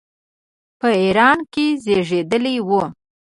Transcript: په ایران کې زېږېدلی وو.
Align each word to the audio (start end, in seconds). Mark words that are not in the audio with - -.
په 0.79 0.87
ایران 1.01 1.37
کې 1.53 1.65
زېږېدلی 1.83 2.55
وو. 2.67 2.83